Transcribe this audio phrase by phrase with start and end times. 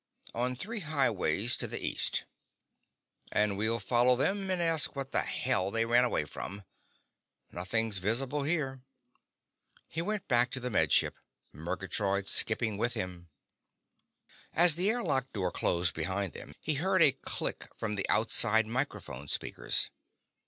[0.33, 2.25] On three highways, to the east.
[3.31, 6.63] And we'll follow them and ask what the hell they ran away from.
[7.51, 8.81] Nothing's visible here!"
[9.87, 11.15] He went back to the Med Ship,
[11.53, 13.29] Murgatroyd skipping with him.
[14.55, 19.27] As the airlock door closed behind them, he heard a click from the outside microphone
[19.27, 19.91] speakers.